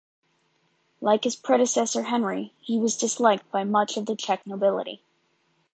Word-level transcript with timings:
Like 0.99 1.25
his 1.25 1.35
predecessor 1.35 2.01
Henry, 2.01 2.53
he 2.59 2.79
was 2.79 2.97
disliked 2.97 3.51
by 3.51 3.63
much 3.63 3.97
of 3.97 4.07
the 4.07 4.15
Czech 4.15 4.47
nobility. 4.47 5.03